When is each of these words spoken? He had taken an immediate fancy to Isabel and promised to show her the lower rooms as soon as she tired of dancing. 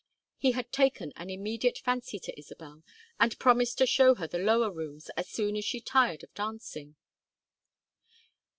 He 0.39 0.53
had 0.53 0.71
taken 0.71 1.13
an 1.15 1.29
immediate 1.29 1.77
fancy 1.77 2.17
to 2.21 2.35
Isabel 2.35 2.81
and 3.19 3.37
promised 3.37 3.77
to 3.77 3.85
show 3.85 4.15
her 4.15 4.25
the 4.25 4.39
lower 4.39 4.71
rooms 4.71 5.11
as 5.15 5.29
soon 5.29 5.55
as 5.55 5.63
she 5.63 5.79
tired 5.79 6.23
of 6.23 6.33
dancing. 6.33 6.95